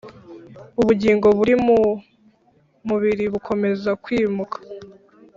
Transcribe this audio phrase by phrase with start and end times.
[0.81, 1.79] ubugingo buri mu
[2.87, 4.57] mubiri bukomeza kwimuka,